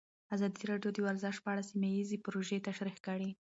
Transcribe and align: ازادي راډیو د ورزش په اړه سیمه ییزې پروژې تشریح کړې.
ازادي 0.35 0.61
راډیو 0.71 0.89
د 0.93 0.97
ورزش 1.05 1.35
په 1.41 1.49
اړه 1.53 1.63
سیمه 1.69 1.89
ییزې 1.95 2.17
پروژې 2.25 2.57
تشریح 2.67 2.97
کړې. 3.05 3.29